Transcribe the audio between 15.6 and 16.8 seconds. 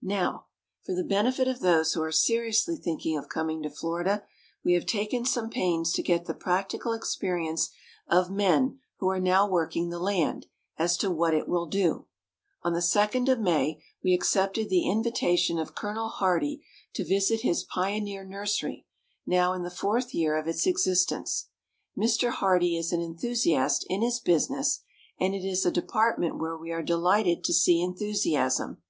Col. Hardee